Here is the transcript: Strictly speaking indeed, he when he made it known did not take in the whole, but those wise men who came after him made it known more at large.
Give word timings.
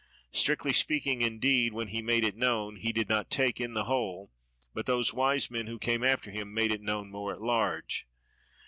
Strictly 0.31 0.73
speaking 0.73 1.21
indeed, 1.21 1.73
he 1.73 1.75
when 1.75 1.89
he 1.89 2.01
made 2.01 2.23
it 2.23 2.35
known 2.35 2.79
did 2.81 3.07
not 3.07 3.29
take 3.29 3.61
in 3.61 3.75
the 3.75 3.83
whole, 3.83 4.31
but 4.73 4.87
those 4.87 5.13
wise 5.13 5.51
men 5.51 5.67
who 5.67 5.77
came 5.77 6.03
after 6.03 6.31
him 6.31 6.51
made 6.55 6.71
it 6.71 6.81
known 6.81 7.11
more 7.11 7.31
at 7.31 7.39
large. 7.43 8.07